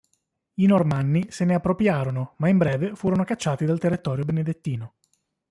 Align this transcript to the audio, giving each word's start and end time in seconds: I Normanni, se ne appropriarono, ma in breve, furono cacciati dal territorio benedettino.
I 0.55 0.65
Normanni, 0.65 1.27
se 1.29 1.45
ne 1.45 1.53
appropriarono, 1.53 2.33
ma 2.37 2.49
in 2.49 2.57
breve, 2.57 2.95
furono 2.95 3.23
cacciati 3.23 3.65
dal 3.65 3.77
territorio 3.77 4.25
benedettino. 4.25 4.95